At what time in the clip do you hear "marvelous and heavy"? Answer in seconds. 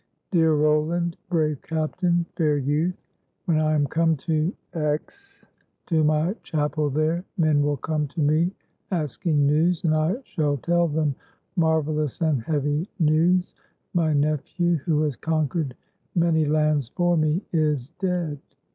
11.55-12.89